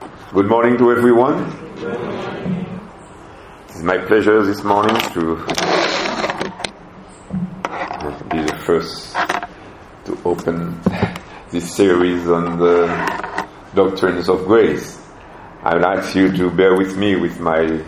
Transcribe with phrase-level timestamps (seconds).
[0.00, 1.44] Good morning to everyone.
[3.68, 5.36] It's my pleasure this morning to
[8.30, 9.14] be the first
[10.06, 10.80] to open
[11.50, 14.98] this series on the doctrines of grace.
[15.62, 17.84] I would ask you to bear with me with my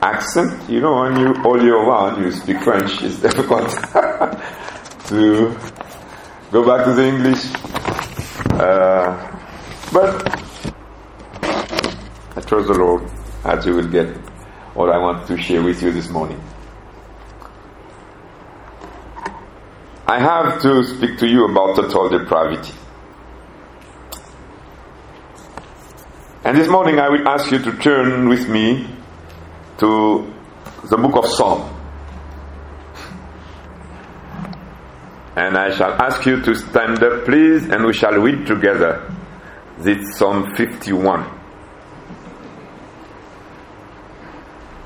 [0.00, 0.70] accent.
[0.70, 3.68] You know, when you all year round you speak French, it's difficult
[5.08, 5.54] to
[6.50, 7.44] go back to the English.
[8.58, 9.30] Uh,
[9.92, 10.44] but
[12.54, 13.02] Trust the Lord
[13.44, 14.16] as you will get
[14.76, 16.40] what I want to share with you this morning.
[20.06, 22.72] I have to speak to you about total depravity.
[26.44, 28.88] And this morning I will ask you to turn with me
[29.78, 30.32] to
[30.84, 31.68] the book of Psalm.
[35.34, 39.12] And I shall ask you to stand up, please, and we shall read together
[39.80, 41.40] this Psalm 51.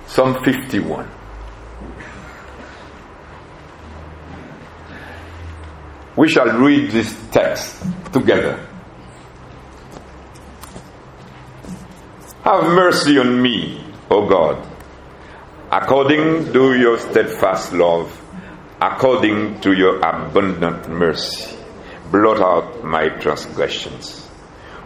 [0.09, 1.07] Psalm 51.
[6.17, 8.67] We shall read this text together.
[12.43, 14.67] Have mercy on me, O God,
[15.71, 18.09] according to your steadfast love,
[18.81, 21.55] according to your abundant mercy.
[22.11, 24.27] Blot out my transgressions.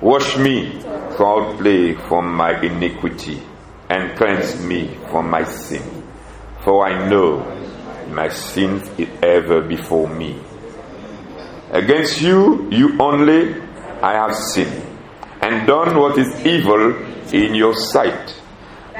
[0.00, 3.41] Wash me without play from my iniquity
[3.93, 5.83] and cleanse me from my sin.
[6.65, 7.45] For I know
[8.09, 10.41] my sin is ever before me.
[11.71, 13.55] Against you, you only,
[14.01, 14.83] I have sinned,
[15.43, 16.95] and done what is evil
[17.34, 18.41] in your sight,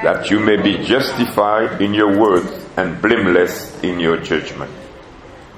[0.03, 4.71] that you may be justified in your words and blameless in your judgment.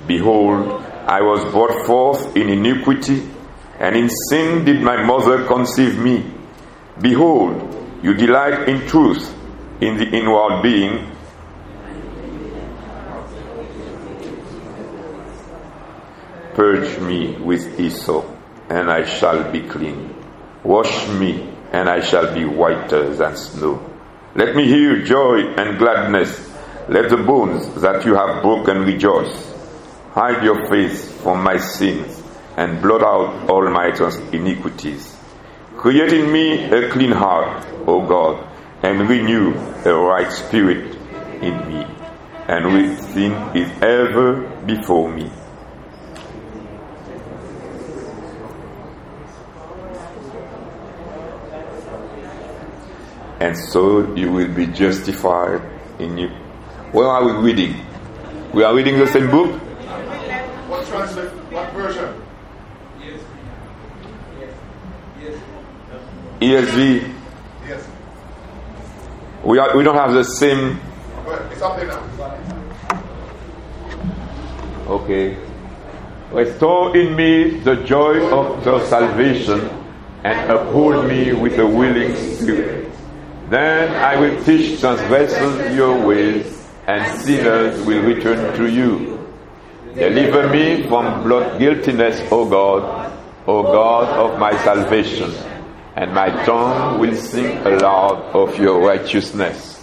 [0.07, 3.27] Behold, I was brought forth in iniquity,
[3.79, 6.23] and in sin did my mother conceive me.
[7.01, 9.35] Behold, you delight in truth,
[9.81, 11.09] in the inward being.
[16.53, 18.25] Purge me with hyssop,
[18.69, 20.13] and I shall be clean.
[20.63, 23.83] Wash me, and I shall be whiter than snow.
[24.35, 26.53] Let me hear joy and gladness.
[26.87, 29.51] Let the bones that you have broken rejoice.
[30.11, 32.21] Hide your face from my sins,
[32.55, 33.87] and blot out all my
[34.31, 35.17] iniquities.
[35.75, 38.47] Create in me a clean heart, O God,
[38.83, 39.53] and renew
[39.85, 40.95] a right spirit
[41.41, 41.85] in me,
[42.47, 45.31] and with sin is ever before me.
[53.39, 55.61] And so you will be justified
[55.99, 56.29] in you.
[56.91, 57.85] Where are we reading?
[58.53, 59.51] We are reading the same book?
[60.69, 61.37] What translation?
[61.51, 62.21] What version?
[66.39, 67.24] ESV.
[67.67, 67.87] Yes.
[69.43, 70.79] We, are, we don't have the same.
[71.51, 72.03] It's now.
[74.87, 75.37] Okay.
[76.31, 79.61] Restore in me the joy of your salvation
[80.23, 82.91] and uphold me with a willing spirit.
[83.49, 89.19] Then I will teach transgressors your ways, and sinners will return to you.
[89.95, 93.11] Deliver me from blood guiltiness, O God,
[93.47, 95.33] O God of my salvation
[95.95, 99.81] and my tongue will sing aloud of your righteousness.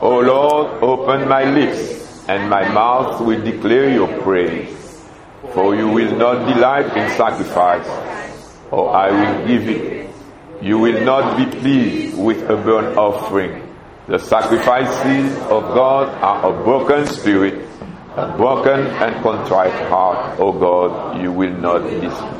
[0.00, 5.04] O Lord, open my lips, and my mouth will declare your praise.
[5.52, 7.86] For you will not delight in sacrifice,
[8.70, 10.08] or I will give it.
[10.62, 13.66] You will not be pleased with a burnt offering.
[14.06, 17.68] The sacrifices of God are a broken spirit,
[18.16, 21.82] a broken and contrite heart, O God, you will not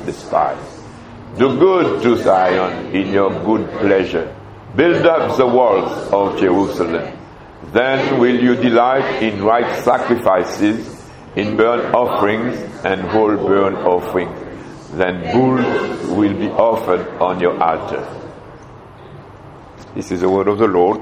[0.07, 0.80] despise.
[1.41, 4.37] Do good to Zion in your good pleasure.
[4.77, 7.17] Build up the walls of Jerusalem.
[7.73, 11.03] Then will you delight in right sacrifices,
[11.37, 14.39] in burnt offerings and whole burnt offerings.
[14.91, 18.05] Then bulls will be offered on your altar.
[19.95, 21.01] This is the word of the Lord.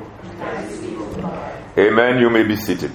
[1.76, 2.20] Amen.
[2.20, 2.92] You may be seated.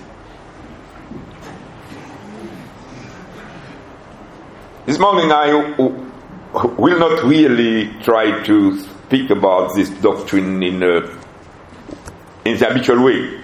[4.86, 6.13] This morning I
[6.54, 10.98] will not really try to speak about this doctrine in, a,
[12.46, 13.42] in the habitual way.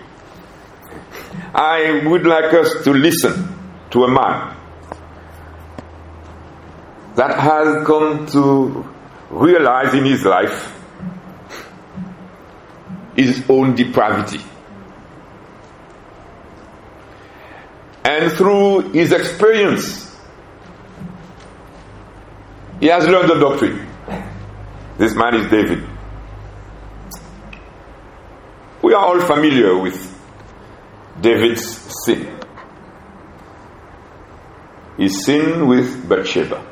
[1.53, 3.55] I would like us to listen
[3.91, 4.55] to a man
[7.15, 8.87] that has come to
[9.31, 10.75] realize in his life
[13.15, 14.39] his own depravity.
[18.05, 20.08] And through his experience
[22.79, 23.87] he has learned the doctrine.
[24.97, 25.87] This man is David.
[28.81, 29.97] We are all familiar with
[31.21, 31.65] David's
[32.05, 32.37] sin.
[34.97, 36.65] He sinned with Bathsheba.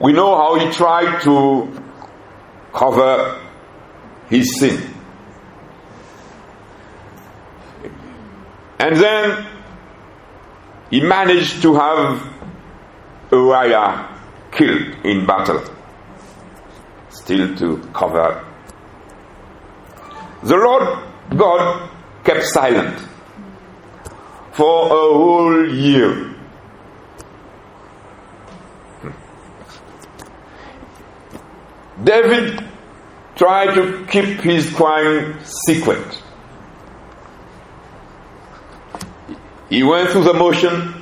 [0.00, 1.68] We know how he tried to
[2.72, 3.44] cover
[4.28, 4.94] his sin.
[8.78, 9.46] And then
[10.90, 12.37] he managed to have
[13.30, 14.18] Uriah
[14.50, 15.62] killed in battle,
[17.10, 18.44] still to cover.
[20.42, 20.98] The Lord
[21.36, 21.90] God
[22.24, 22.98] kept silent
[24.52, 26.34] for a whole year.
[32.02, 32.64] David
[33.34, 36.22] tried to keep his crime secret.
[39.68, 40.97] He went through the motion.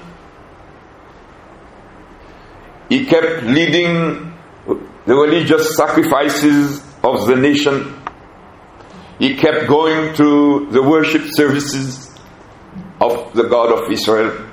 [2.88, 4.33] He kept leading
[5.06, 7.94] the religious sacrifices of the nation.
[9.19, 12.15] He kept going to the worship services
[13.00, 14.47] of the God of Israel.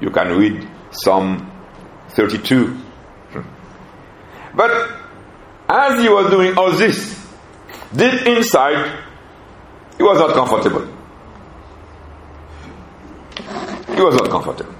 [0.00, 1.50] You can read Psalm
[2.10, 2.78] 32.
[4.54, 4.70] But
[5.68, 7.16] as he was doing all this,
[7.94, 9.04] deep inside,
[9.96, 10.86] he was not comfortable.
[13.94, 14.71] He was not comfortable.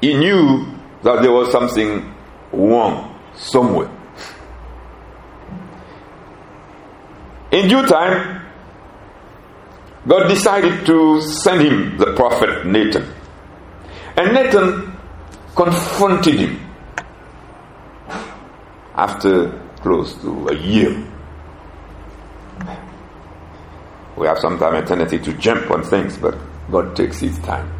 [0.00, 0.66] He knew
[1.02, 2.14] that there was something
[2.52, 3.90] wrong somewhere.
[7.50, 8.46] In due time,
[10.06, 13.06] God decided to send him the prophet Nathan.
[14.16, 14.96] And Nathan
[15.54, 16.60] confronted him
[18.94, 19.50] after
[19.80, 21.04] close to a year.
[24.16, 26.36] We have sometimes a tendency to jump on things, but
[26.70, 27.70] God takes His time.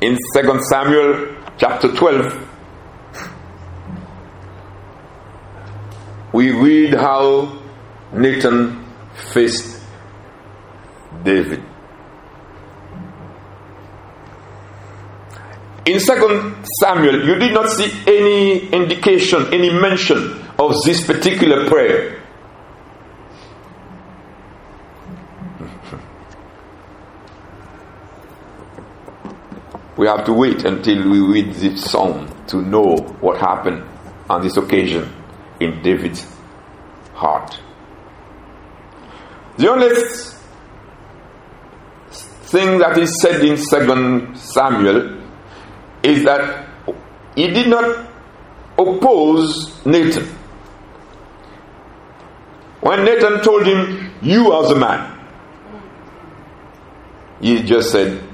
[0.00, 2.48] In 2 Samuel chapter 12,
[6.32, 7.60] we read how
[8.14, 8.82] Nathan
[9.32, 9.78] faced
[11.22, 11.62] David.
[15.84, 22.19] In 2 Samuel, you did not see any indication, any mention of this particular prayer.
[30.00, 33.84] We have to wait until we read this psalm to know what happened
[34.30, 35.12] on this occasion
[35.60, 36.26] in David's
[37.12, 37.60] heart.
[39.58, 39.90] The only
[42.48, 45.20] thing that is said in 2 Samuel
[46.02, 46.66] is that
[47.36, 48.10] he did not
[48.78, 50.24] oppose Nathan.
[52.80, 55.28] When Nathan told him, You are the man,
[57.42, 58.26] he just said,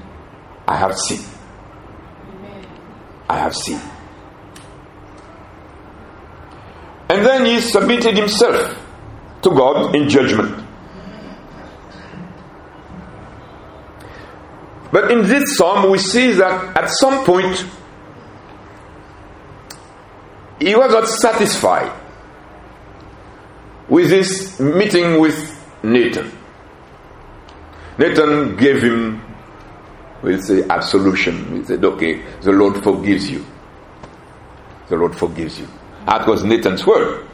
[0.65, 1.36] I have seen.
[3.29, 3.81] I have seen.
[7.09, 8.77] And then he submitted himself
[9.41, 10.63] to God in judgment.
[14.91, 17.65] But in this psalm, we see that at some point
[20.59, 21.91] he was not satisfied
[23.89, 25.37] with this meeting with
[25.83, 26.31] Nathan.
[27.97, 29.21] Nathan gave him,
[30.21, 31.59] we'll say, absolution.
[31.59, 33.45] We said, okay, the Lord forgives you.
[34.89, 35.67] The Lord forgives you.
[36.05, 37.27] That was Nathan's word.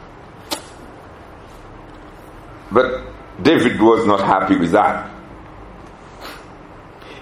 [2.72, 3.04] But
[3.42, 5.10] David was not happy with that.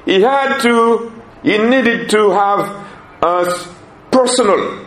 [0.04, 2.87] He had to, he needed to have
[3.23, 3.69] a
[4.11, 4.87] personal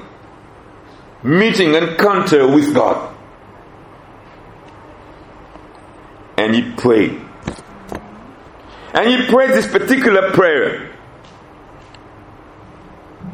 [1.24, 3.16] meeting, encounter with God.
[6.38, 7.25] And he prayed.
[8.96, 10.90] And he prayed this particular prayer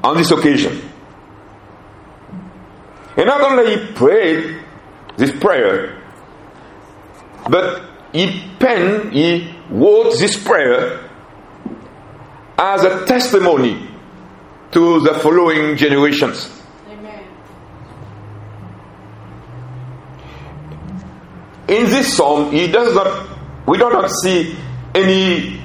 [0.03, 0.81] on this occasion.
[3.15, 4.59] And not only he prayed
[5.17, 6.01] this prayer,
[7.47, 11.07] but he penned, he wrote this prayer
[12.57, 13.87] as a testimony
[14.71, 16.49] to the following generations.
[16.89, 17.23] Amen.
[21.67, 23.27] In this psalm, he does not,
[23.67, 24.55] we do not see
[24.93, 25.61] any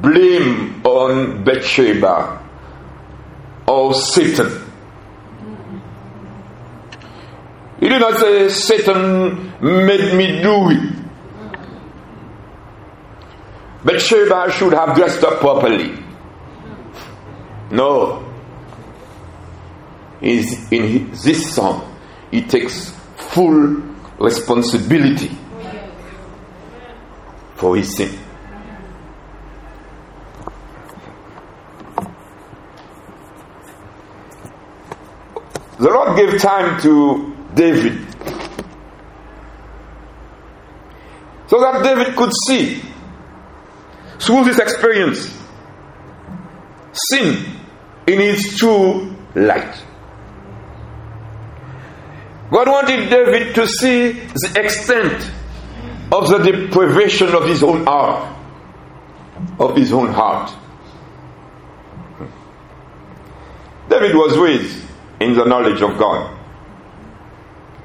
[0.00, 2.40] blame on Bathsheba
[3.66, 4.50] or Satan.
[7.80, 11.02] He did not say Satan made me do it.
[13.84, 15.98] Bathsheba should have dressed up properly.
[17.72, 18.28] No.
[20.20, 21.82] In this psalm,
[22.30, 23.82] he takes full
[24.18, 25.30] responsibility
[27.56, 28.21] for his sin.
[36.12, 38.06] Lord gave time to David
[41.46, 42.82] so that David could see
[44.18, 45.38] through this experience
[46.92, 47.44] sin
[48.06, 49.82] in its true light.
[52.50, 55.30] God wanted David to see the extent
[56.12, 58.36] of the deprivation of his own heart,
[59.58, 60.54] of his own heart.
[63.88, 64.81] David was raised
[65.22, 66.38] in the knowledge of God.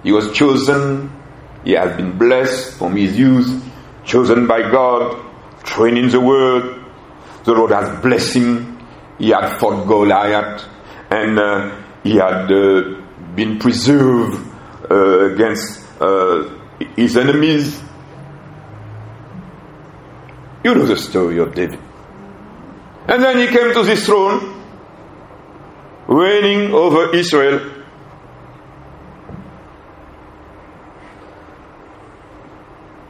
[0.04, 1.12] He was chosen,
[1.64, 3.64] he has been blessed from his youth,
[4.06, 5.26] chosen by God,
[5.64, 6.84] trained in the word.
[7.44, 8.80] The Lord has blessed him.
[9.20, 10.66] He had fought Goliath
[11.10, 13.02] and uh, he had uh,
[13.36, 14.40] been preserved
[14.90, 16.50] uh, against uh,
[16.96, 17.82] his enemies.
[20.64, 21.80] You know the story of David.
[23.08, 24.57] And then he came to this throne,
[26.08, 27.74] reigning over Israel.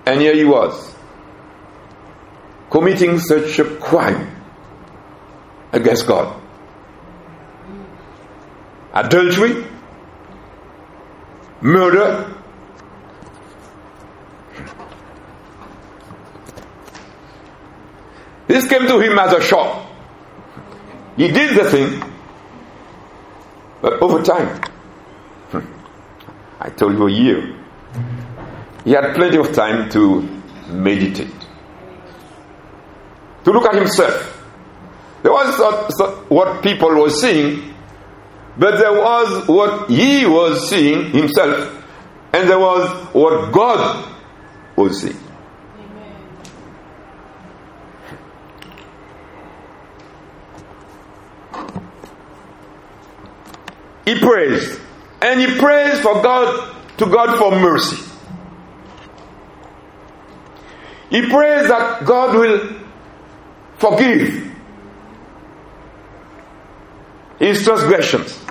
[0.05, 0.95] And here he was,
[2.69, 4.35] committing such a crime
[5.73, 6.41] against God.
[8.93, 9.65] Adultery,
[11.61, 12.33] murder.
[18.47, 19.85] This came to him as a shock.
[21.17, 22.01] He did the thing,
[23.81, 24.61] but over time,
[25.51, 25.59] hmm,
[26.59, 27.55] I told you a year,
[28.83, 30.21] he had plenty of time to
[30.69, 31.33] meditate,
[33.43, 34.33] to look at himself.
[35.23, 37.73] There was what people were seeing
[38.59, 41.83] but there was what he was seeing himself,
[42.33, 44.13] and there was what God
[44.75, 45.19] was seeing.
[54.07, 54.79] He prays,
[55.21, 57.97] and he prays for God to God for mercy.
[61.09, 62.73] He prays that God will
[63.79, 64.49] forgive
[67.37, 68.45] his transgressions.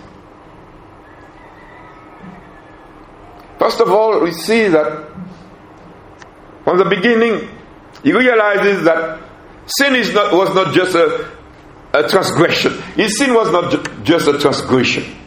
[3.59, 5.11] First of all, we see that
[6.65, 7.49] from the beginning,
[8.03, 9.23] he realizes that
[9.65, 11.33] sin is not, was not just a,
[11.95, 12.79] a transgression.
[12.95, 15.23] His sin was not ju- just a transgression.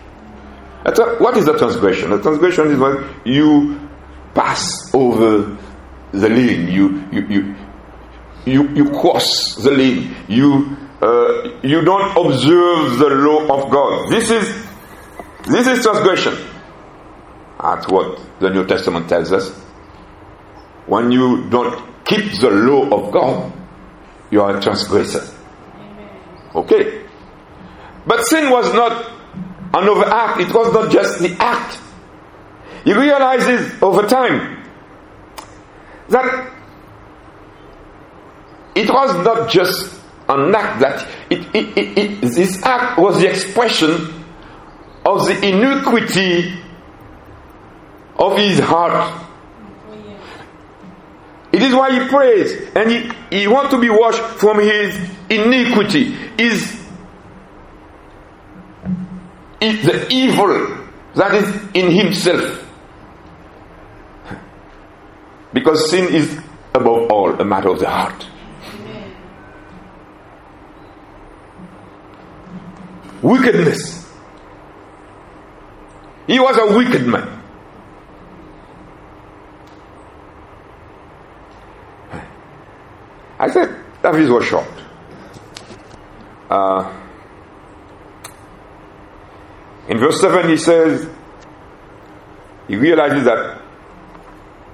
[0.84, 2.12] What is the transgression?
[2.12, 3.80] The transgression is when you
[4.34, 5.58] pass over
[6.12, 7.56] the lane, you, you, you,
[8.46, 14.10] you, you cross the lane, you, uh, you don't observe the law of God.
[14.12, 14.66] This is,
[15.48, 16.36] this is transgression
[17.62, 19.50] That's what the New Testament tells us.
[20.88, 23.52] When you don't keep the law of God,
[24.32, 25.36] you are a transgressor.
[26.56, 27.04] Okay.
[28.08, 29.19] But sin was not
[29.74, 31.80] an overact, it was not just the act.
[32.84, 34.64] He realizes over time
[36.10, 36.52] that
[38.76, 44.24] it was not just an act that it, it, it, this act was the expression
[45.06, 46.60] of the iniquity
[48.18, 49.26] of his heart.
[51.52, 54.96] It is why he prays and he, he wants to be washed from his
[55.30, 56.79] iniquity, his
[59.60, 62.66] the evil that is in himself.
[65.54, 66.40] Because sin is
[66.74, 68.26] above all a matter of the heart.
[73.22, 74.08] Wickedness.
[76.28, 77.40] He was a wicked man.
[83.40, 84.84] I said, David was shocked.
[86.50, 86.99] Uh,
[89.90, 91.10] in verse 7, he says,
[92.68, 93.60] he realizes that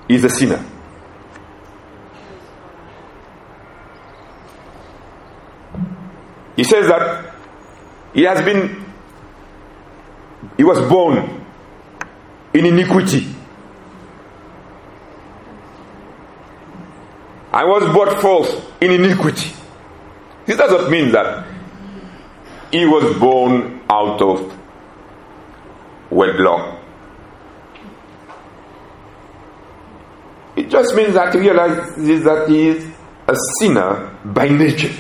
[0.10, 0.64] he's a sinner.
[6.58, 7.34] He says that
[8.14, 8.86] he has been,
[10.58, 11.46] he was born
[12.54, 13.26] in iniquity.
[17.54, 19.54] I was brought forth in iniquity.
[20.46, 21.48] This doesn't mean that
[22.70, 24.65] he was born out of
[26.10, 26.82] wedlock.
[30.56, 32.88] It just means that he realizes that he is
[33.28, 34.94] a sinner by nature.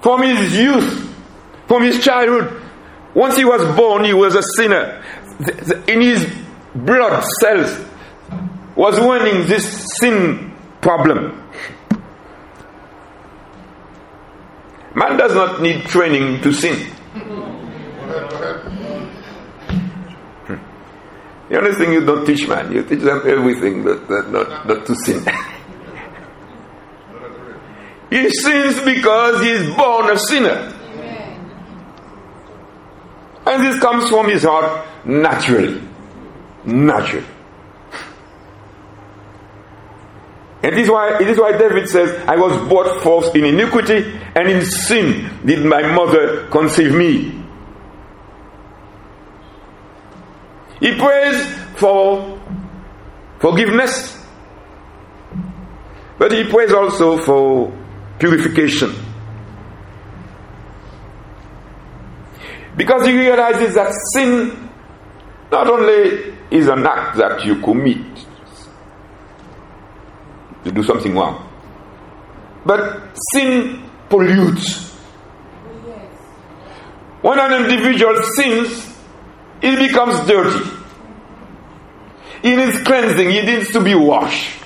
[0.00, 1.14] From his youth,
[1.66, 2.62] from his childhood,
[3.14, 5.02] once he was born, he was a sinner.
[5.86, 6.26] In his
[6.74, 7.84] blood cells,
[8.78, 11.44] was running this sin problem.
[14.94, 16.94] Man does not need training to sin
[21.48, 24.86] the only thing you don't teach man, you teach them everything, but, but not, not
[24.86, 25.24] to sin.
[28.10, 30.74] he sins because he is born a sinner.
[33.46, 35.80] And this comes from his heart naturally.
[36.64, 37.26] Naturally.
[40.62, 44.04] And this is why it is why David says, I was brought forth in iniquity,
[44.34, 47.37] and in sin did my mother conceive me.
[50.80, 52.40] He prays for
[53.38, 54.16] forgiveness,
[56.18, 57.72] but he prays also for
[58.18, 58.94] purification.
[62.76, 64.70] Because he realizes that sin
[65.50, 67.98] not only is an act that you commit,
[70.64, 71.48] to do something wrong.
[72.64, 74.96] But sin pollutes.
[75.64, 76.10] Oh,
[77.22, 78.87] when an individual sins,
[79.60, 80.70] he becomes dirty.
[82.42, 84.62] He needs cleansing, it needs to be washed.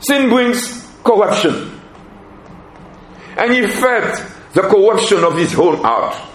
[0.00, 1.80] Sin brings corruption.
[3.36, 6.28] And he felt the corruption of his whole heart.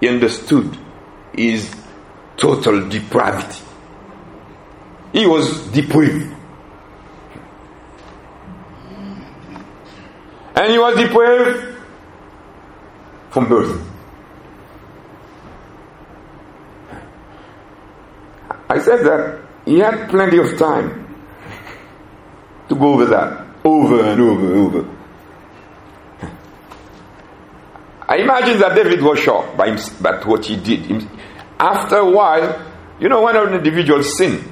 [0.00, 0.76] he understood
[1.34, 1.74] his
[2.36, 3.64] total depravity.
[5.12, 6.34] He was depraved.
[10.58, 11.76] And he was depraved
[13.30, 13.80] from birth.
[18.68, 21.14] I said that he had plenty of time
[22.68, 24.94] to go over that, over and over and over.
[28.08, 31.08] I imagine that David was shocked by, him, by what he did.
[31.60, 32.66] After a while,
[32.98, 34.44] you know, when an individual sins,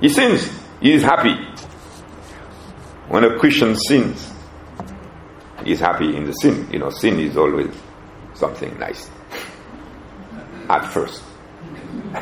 [0.00, 0.48] he sins,
[0.80, 1.49] he is happy.
[3.10, 4.32] When a Christian sins,
[5.64, 6.68] he's happy in the sin.
[6.70, 7.74] You know, sin is always
[8.34, 9.10] something nice.
[10.68, 11.20] At first.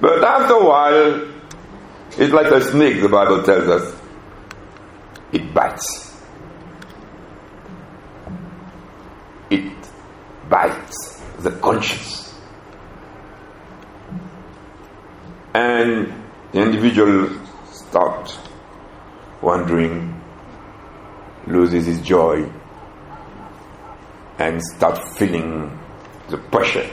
[0.00, 1.28] but after a while,
[2.18, 3.94] it's like a snake, the Bible tells us.
[5.30, 6.20] It bites.
[9.50, 9.72] It
[10.50, 12.34] bites the conscience.
[15.54, 16.12] And
[16.50, 17.41] the individual
[17.92, 18.38] starts
[19.42, 20.18] wandering,
[21.46, 22.50] loses his joy,
[24.38, 25.78] and starts feeling
[26.30, 26.88] the pressure.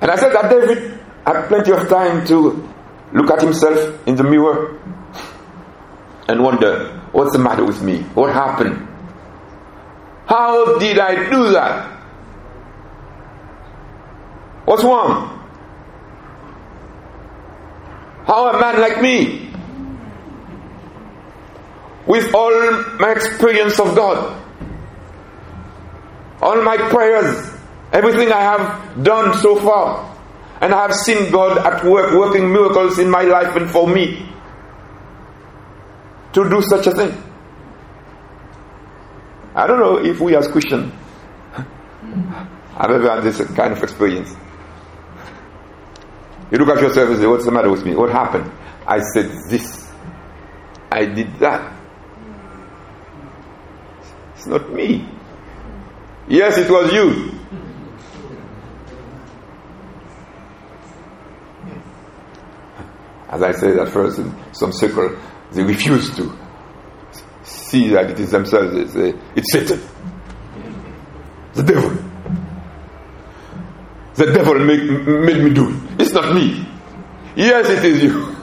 [0.00, 2.66] And I said that David had plenty of time to
[3.12, 4.80] look at himself in the mirror
[6.26, 7.98] and wonder, what's the matter with me?
[8.14, 8.88] What happened?
[10.24, 11.90] How did I do that?
[14.64, 15.31] What's wrong?
[18.26, 19.50] How a man like me,
[22.06, 22.52] with all
[22.98, 24.40] my experience of God,
[26.40, 27.52] all my prayers,
[27.92, 30.16] everything I have done so far,
[30.60, 34.28] and I have seen God at work working miracles in my life and for me,
[36.32, 37.22] to do such a thing.
[39.54, 40.92] I don't know if we as Christians
[41.54, 44.34] have ever had this kind of experience.
[46.52, 47.94] You look at yourself and say, What's the matter with me?
[47.94, 48.52] What happened?
[48.86, 49.90] I said this.
[50.90, 51.72] I did that.
[54.34, 55.08] It's not me.
[56.28, 57.38] Yes, it was you.
[63.30, 65.18] As I said at first, in some circle,
[65.52, 66.38] they refuse to
[67.44, 68.76] see that it is themselves.
[68.76, 69.80] It's, uh, it's Satan.
[71.54, 71.90] The devil.
[74.16, 75.91] The devil made me do it.
[76.14, 76.68] It's not me.
[77.36, 78.36] Yes, it is you.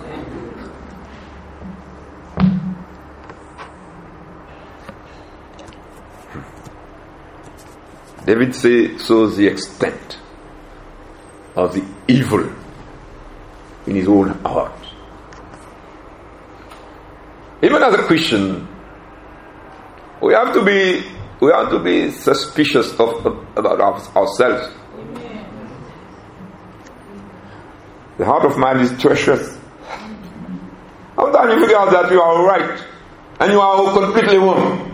[8.26, 10.18] David say, shows the extent
[11.56, 12.52] of the evil
[13.86, 14.74] in his own heart.
[17.62, 18.68] Even as a Christian,
[20.24, 21.04] we have to be
[21.40, 23.80] we have to be suspicious of, of about
[24.16, 24.74] ourselves.
[28.20, 29.58] The heart of man is treacherous.
[31.16, 32.84] Sometimes you figure out that you are right
[33.40, 34.86] and you are completely wrong.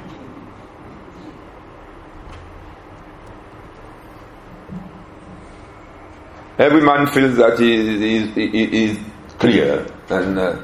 [6.60, 9.00] Every man feels that he is, he, he is
[9.40, 10.62] clear and uh,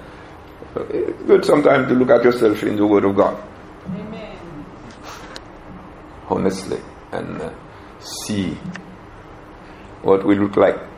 [0.89, 3.41] it's good sometimes to look at yourself in the Word of God
[6.30, 6.80] honestly
[7.12, 7.52] and uh,
[8.00, 8.52] see
[10.02, 10.90] what we look like.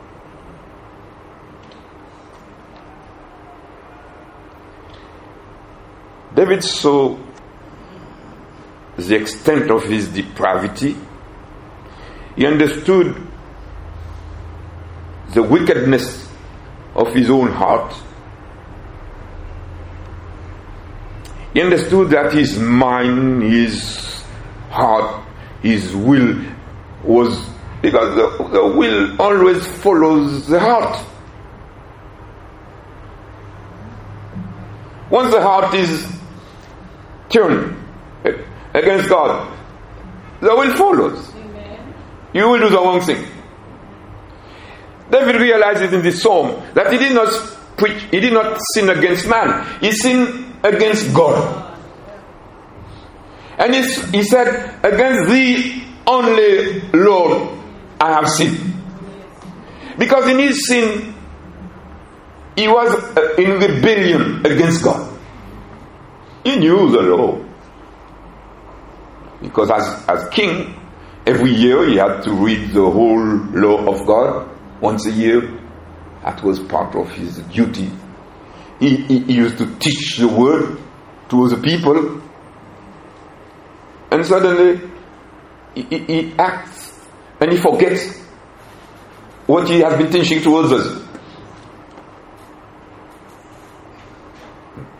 [6.34, 7.18] David saw
[8.96, 10.96] the extent of his depravity.
[12.36, 13.26] He understood
[15.32, 16.28] the wickedness
[16.94, 17.94] of his own heart.
[21.52, 24.24] He understood that his mind, his
[24.70, 25.24] heart,
[25.62, 26.44] his will
[27.04, 27.48] was
[27.80, 31.06] because the, the will always follows the heart.
[35.10, 36.13] Once the heart is
[37.34, 37.76] turned
[38.72, 39.52] against God,
[40.40, 41.34] the will follows.
[41.34, 41.94] Amen.
[42.32, 43.26] You will do the wrong thing.
[45.10, 47.28] David realizes in this psalm that he did not
[47.76, 51.72] preach, he did not sin against man, he sinned against God.
[53.58, 57.58] And he said, Against thee only, Lord,
[58.00, 58.74] I have sinned.
[59.96, 61.14] Because in his sin,
[62.56, 65.13] he was uh, in rebellion against God.
[66.44, 67.42] He knew the law.
[69.40, 70.74] Because as, as king,
[71.26, 74.48] every year he had to read the whole law of God
[74.80, 75.60] once a year.
[76.22, 77.90] That was part of his duty.
[78.80, 80.78] He, he, he used to teach the word
[81.30, 82.22] to the people.
[84.10, 84.80] And suddenly
[85.74, 86.98] he, he acts
[87.40, 88.18] and he forgets
[89.46, 91.02] what he has been teaching to others.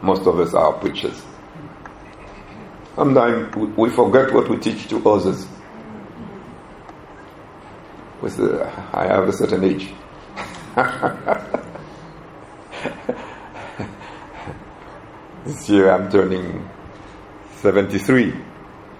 [0.02, 1.22] Most of us are preachers.
[2.96, 5.46] Sometimes we forget what we teach to others.
[8.22, 9.92] With the, I have a certain age.
[15.44, 16.68] this year I'm turning
[17.56, 18.32] 73.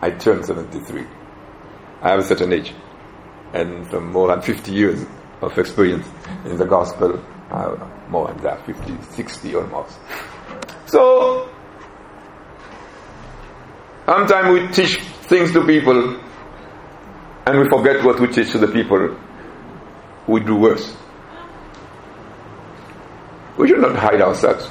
[0.03, 1.07] I turned 73.
[2.03, 2.75] I have a certain age.
[3.53, 5.07] And from more than 50 years
[5.41, 6.07] of experience
[6.45, 7.77] in the gospel, uh,
[8.09, 9.99] more than that, 50, 60 almost.
[10.87, 11.44] So,
[14.07, 16.21] sometimes we teach things to people
[17.47, 19.17] and we forget what we teach to the people.
[20.27, 20.97] We do worse.
[23.59, 24.71] We should not hide ourselves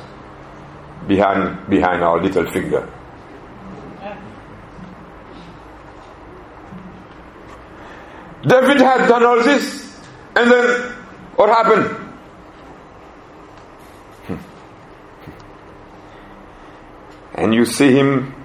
[1.07, 2.91] behind, behind our little finger.
[8.45, 9.97] David had done all this,
[10.35, 10.91] and then
[11.37, 11.85] what happened?
[14.27, 14.35] Hmm.
[17.35, 18.42] And you see him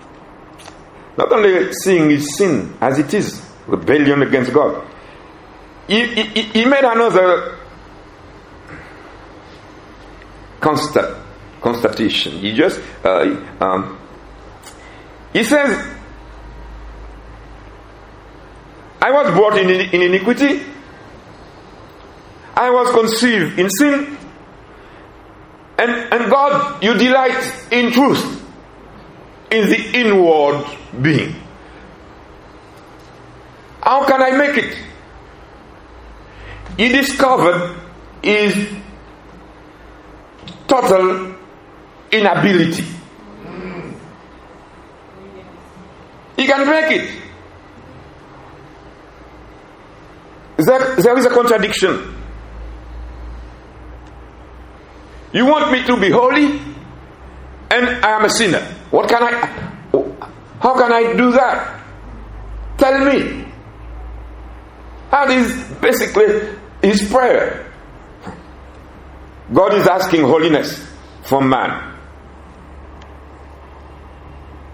[1.19, 4.87] not only seeing his sin as it is, rebellion against God,
[5.89, 7.59] he, he, he made another
[10.61, 11.21] constat,
[11.61, 12.35] constatation.
[12.35, 13.99] He just, uh, um,
[15.33, 15.77] he says,
[19.03, 20.63] I was brought in, in iniquity.
[22.55, 24.17] I was conceived in sin.
[25.79, 28.45] And, and God, you delight in truth,
[29.51, 31.35] in the inward being.
[33.83, 34.77] How can I make it?
[36.77, 37.77] He discovered
[38.23, 38.69] his
[40.67, 41.35] total
[42.13, 42.85] inability.
[46.37, 47.23] He can make it.
[50.59, 52.15] There, there is a contradiction.
[55.33, 56.61] You want me to be holy,
[57.71, 58.61] and I am a sinner.
[58.91, 59.68] What can I?
[60.61, 61.83] How can I do that?
[62.79, 63.45] Tell me.
[65.11, 67.73] That is basically his prayer.
[69.53, 70.87] God is asking holiness
[71.25, 71.97] from man.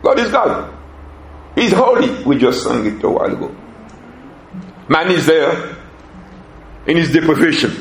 [0.02, 0.74] God is God.
[1.54, 2.22] He's holy.
[2.24, 3.54] We just sang it a while ago.
[4.88, 5.76] Man is there
[6.86, 7.72] in his deprivation.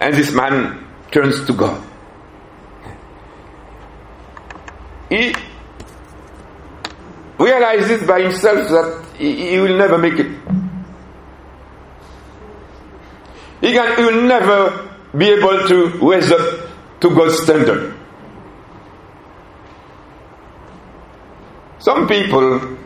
[0.00, 1.82] And this man turns to God.
[5.10, 5.34] He
[7.38, 10.26] realizes by himself that he, he will never make it.
[13.60, 16.68] He, can, he will never be able to raise up
[17.00, 17.94] to God's standard.
[21.78, 22.78] Some people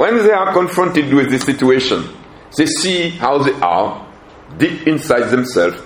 [0.00, 2.08] When they are confronted with this situation,
[2.56, 4.08] they see how they are
[4.56, 5.76] deep inside themselves.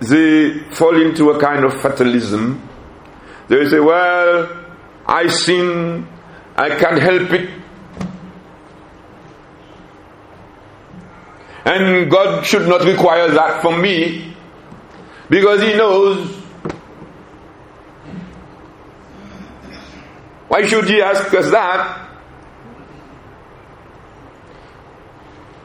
[0.00, 2.69] They fall into a kind of fatalism.
[3.50, 4.48] They say, Well,
[5.06, 6.06] I sin,
[6.56, 7.50] I can't help it.
[11.64, 14.34] And God should not require that from me
[15.28, 16.36] because He knows.
[20.48, 22.08] Why should He ask us that?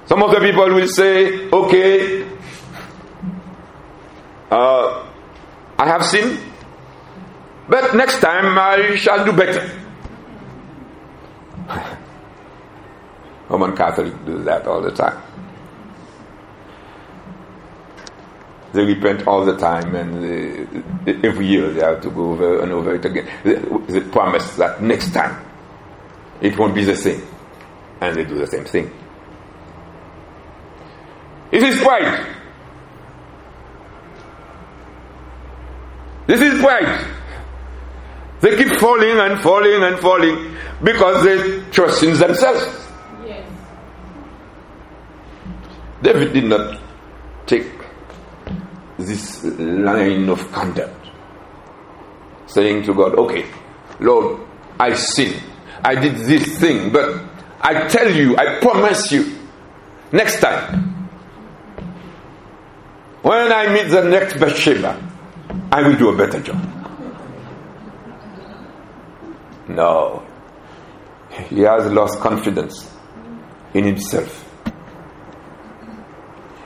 [0.07, 2.27] Some of the people will say, okay,
[4.51, 5.07] uh,
[5.79, 6.39] I have sinned,
[7.67, 9.69] but next time I shall do better.
[13.49, 15.21] Roman Catholic do that all the time.
[18.73, 20.15] They repent all the time, and
[21.07, 23.25] uh, every year they have to go over and over it again.
[23.43, 23.55] They,
[23.87, 25.45] they promise that next time
[26.41, 27.21] it won't be the same,
[28.01, 28.91] and they do the same thing.
[31.51, 32.35] This is pride.
[36.27, 37.14] This is pride.
[38.41, 42.65] They keep falling and falling and falling because they trust in themselves.
[43.25, 43.49] Yes.
[46.01, 46.79] David did not
[47.47, 47.67] take
[48.97, 51.07] this line of conduct,
[52.47, 53.45] saying to God, Okay,
[53.99, 54.41] Lord,
[54.79, 55.41] I sinned.
[55.83, 57.23] I did this thing, but
[57.61, 59.37] I tell you, I promise you,
[60.11, 61.09] next time,
[63.21, 65.01] when I meet the next Bathsheba,
[65.71, 66.84] I will do a better job.
[69.67, 70.23] No.
[71.49, 72.91] He has lost confidence
[73.73, 74.41] in himself.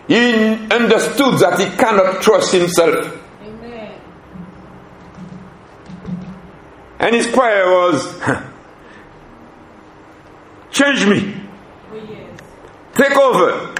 [0.08, 3.16] He understood that he cannot trust himself.
[3.44, 4.02] Amen.
[7.00, 8.20] And his prayer was
[10.72, 11.36] change me.
[11.92, 12.40] Oh, yes.
[12.96, 13.76] Take over.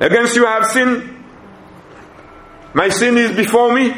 [0.00, 1.10] Against you I have sinned.
[2.74, 3.90] My sin is before me.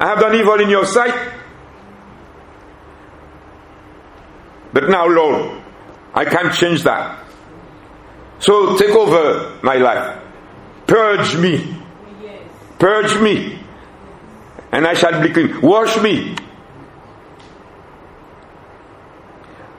[0.00, 1.37] I have done evil in your sight.
[4.78, 5.60] But now, Lord,
[6.14, 7.18] I can't change that.
[8.38, 10.22] So take over my life.
[10.86, 11.76] Purge me.
[12.78, 13.58] Purge me.
[14.70, 15.60] And I shall be clean.
[15.62, 16.36] Wash me.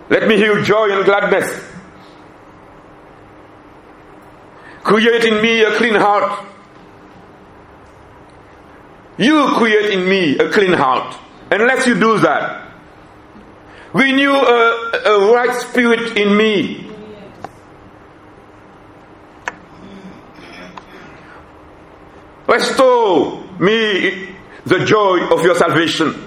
[0.09, 1.63] Let me hear joy and gladness.
[4.83, 6.45] Create in me a clean heart.
[9.17, 11.15] You create in me a clean heart.
[11.51, 12.68] Unless you do that,
[13.93, 16.85] renew a, a right spirit in me.
[22.47, 26.25] Restore me the joy of your salvation.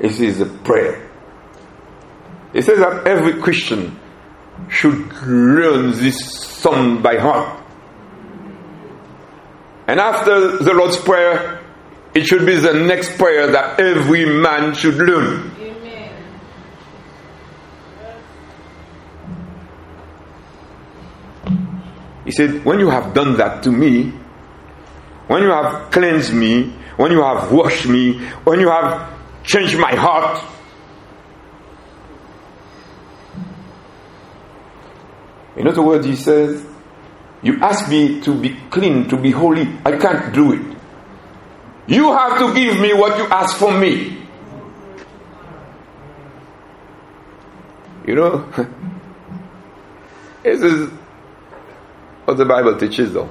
[0.00, 1.10] This is a prayer.
[2.52, 3.98] It says that every Christian
[4.68, 7.62] should learn this song by heart.
[9.86, 11.53] And after the Lord's Prayer,
[12.14, 15.50] it should be the next prayer that every man should learn.
[15.58, 16.24] Amen.
[22.24, 24.10] He said, When you have done that to me,
[25.26, 29.94] when you have cleansed me, when you have washed me, when you have changed my
[29.96, 30.40] heart,
[35.56, 36.64] in other words, he says,
[37.42, 40.73] You ask me to be clean, to be holy, I can't do it.
[41.86, 44.16] You have to give me what you ask for me.
[48.06, 48.38] You know,
[50.42, 50.90] this is
[52.24, 53.28] what the Bible teaches, though.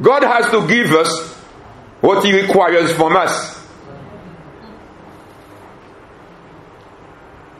[0.00, 1.34] God has to give us
[2.00, 3.56] what He requires from us.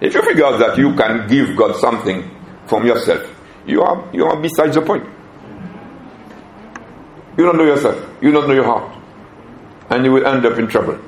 [0.01, 2.31] If you figure out that you can give God something
[2.67, 3.29] from yourself,
[3.67, 5.05] you are you are besides the point.
[7.37, 8.07] You don't know yourself.
[8.23, 8.98] You don't know your heart
[9.91, 10.99] and you will end up in trouble.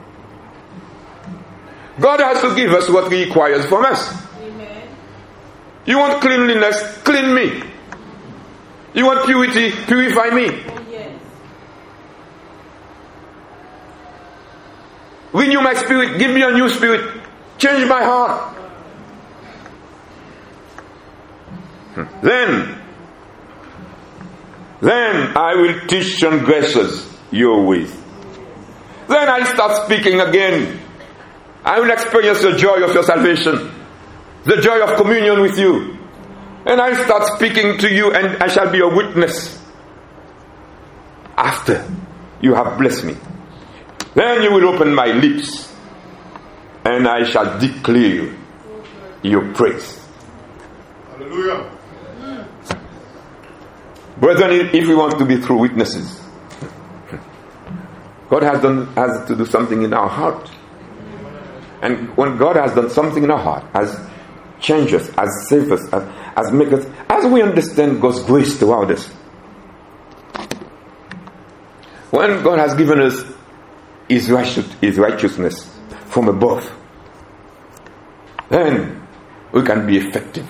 [2.00, 4.10] God has to give us what He requires from us.
[4.40, 4.88] Amen.
[5.86, 6.98] You want cleanliness?
[7.02, 7.62] Clean me.
[8.94, 9.70] You want purity?
[9.86, 10.46] Purify me.
[10.90, 11.20] Yes.
[15.32, 16.18] Renew my spirit.
[16.18, 17.20] Give me a new spirit.
[17.58, 18.56] Change my heart.
[21.94, 22.26] Hmm.
[22.26, 22.78] Then,
[24.80, 27.99] then I will teach transgressors your ways.
[29.10, 30.78] Then I'll start speaking again.
[31.64, 33.68] I will experience the joy of your salvation,
[34.44, 35.98] the joy of communion with you.
[36.64, 39.60] And I'll start speaking to you, and I shall be a witness
[41.36, 41.84] after
[42.40, 43.16] you have blessed me.
[44.14, 45.74] Then you will open my lips,
[46.84, 48.32] and I shall declare
[49.22, 50.06] your praise.
[51.10, 51.68] Hallelujah.
[54.18, 56.19] Brethren, if we want to be true witnesses,
[58.30, 60.50] God has done has to do something in our heart.
[61.82, 64.08] And when God has done something in our heart, has
[64.60, 66.04] changed us, has saved us, has,
[66.36, 69.08] has made us, as we understand God's grace toward us,
[72.10, 73.24] when God has given us
[74.08, 76.70] His, righteous, His righteousness from above,
[78.48, 79.06] then
[79.52, 80.48] we can be effective.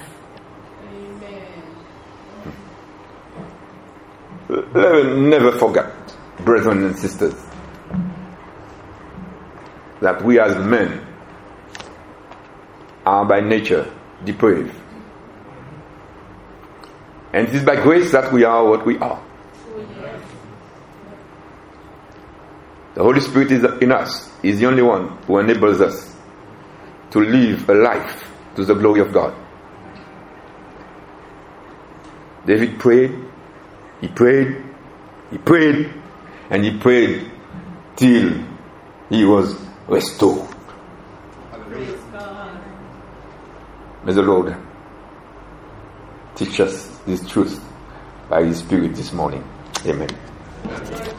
[4.49, 5.93] never, never forget,
[6.45, 7.35] brethren and sisters,
[10.01, 11.07] that we as men
[13.05, 13.91] are by nature
[14.25, 14.75] depraved.
[17.33, 19.23] And it is by grace that we are what we are.
[22.95, 26.17] The Holy Spirit is in us, is the only one who enables us
[27.13, 29.35] to live a life to the glory of God.
[32.47, 33.13] David prayed,
[34.01, 34.65] he prayed,
[35.31, 35.93] he prayed,
[36.51, 37.31] and he prayed
[37.97, 38.45] till
[39.09, 40.49] he was restored.
[44.05, 44.57] May the Lord
[46.37, 47.61] teach us this truth
[48.29, 49.45] by His Spirit this morning.
[49.85, 51.10] Amen.